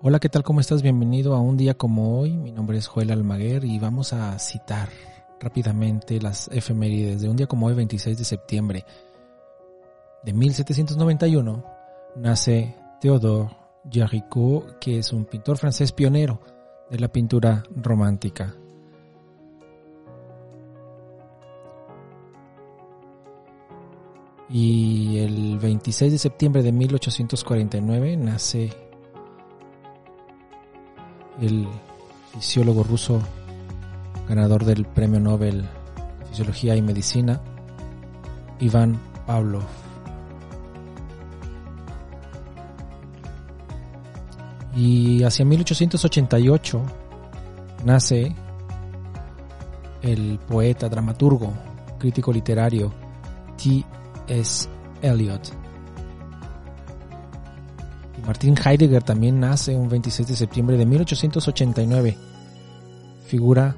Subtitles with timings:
[0.00, 0.44] Hola, ¿qué tal?
[0.44, 0.80] ¿Cómo estás?
[0.80, 2.36] Bienvenido a un día como hoy.
[2.36, 4.90] Mi nombre es Joel Almaguer y vamos a citar
[5.40, 8.84] rápidamente las efemérides de un día como hoy, 26 de septiembre
[10.22, 11.64] de 1791.
[12.14, 13.50] Nace Théodore
[13.90, 16.40] Géricault, que es un pintor francés pionero
[16.88, 18.54] de la pintura romántica.
[24.48, 28.87] Y el 26 de septiembre de 1849 nace
[31.40, 31.68] el
[32.32, 33.20] fisiólogo ruso
[34.28, 37.40] ganador del Premio Nobel de Fisiología y Medicina,
[38.60, 39.62] Iván Pavlov.
[44.76, 46.82] Y hacia 1888
[47.84, 48.34] nace
[50.02, 51.52] el poeta, dramaturgo,
[51.98, 52.92] crítico literario
[53.56, 54.68] T.S.
[55.02, 55.67] Eliot.
[58.26, 62.16] Martin Heidegger también nace un 26 de septiembre de 1889,
[63.26, 63.74] figura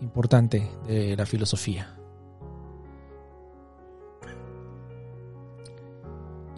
[0.00, 1.92] importante de la filosofía.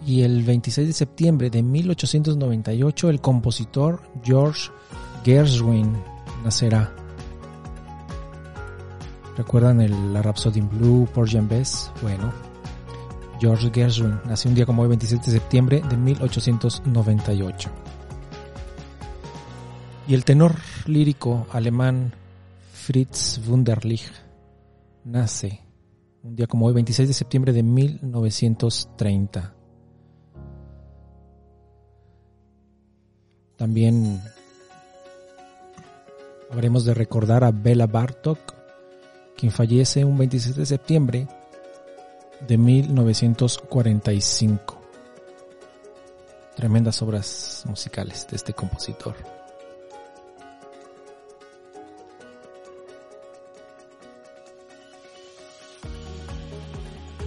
[0.06, 4.70] Y el 26 de septiembre de 1898 el compositor George
[5.24, 5.92] Gershwin
[6.44, 6.94] nacerá.
[9.36, 11.92] ¿Recuerdan el, la Rhapsody in Blue, por Bess?
[12.02, 12.32] Bueno,
[13.40, 17.70] George Gershwin nació un día como hoy, 27 de septiembre de 1898.
[20.08, 22.14] Y el tenor lírico alemán
[22.72, 24.10] Fritz Wunderlich
[25.04, 25.62] nace
[26.22, 29.54] un día como hoy, 26 de septiembre de 1930.
[33.56, 34.20] También
[36.50, 38.38] habremos de recordar a Bela Bartok,
[39.36, 41.28] quien fallece un 26 de septiembre
[42.46, 44.78] de 1945.
[46.56, 49.16] Tremendas obras musicales de este compositor.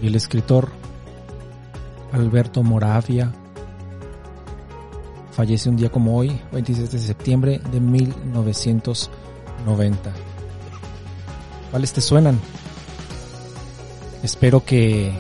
[0.01, 0.69] Y el escritor
[2.11, 3.31] Alberto Moravia
[5.31, 10.11] fallece un día como hoy, 27 de septiembre de 1990.
[11.69, 12.39] ¿Cuáles te suenan?
[14.23, 15.11] Espero que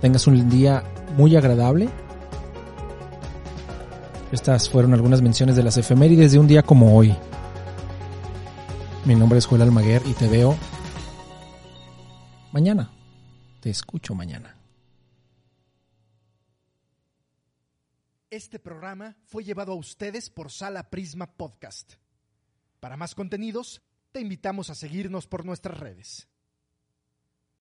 [0.00, 0.82] tengas un día
[1.16, 1.90] muy agradable.
[4.32, 7.14] Estas fueron algunas menciones de las efemérides de un día como hoy.
[9.04, 10.56] Mi nombre es Joel Almaguer y te veo
[12.52, 12.90] mañana.
[13.60, 14.56] Te escucho mañana.
[18.30, 21.96] Este programa fue llevado a ustedes por Sala Prisma Podcast.
[22.80, 26.31] Para más contenidos, te invitamos a seguirnos por nuestras redes.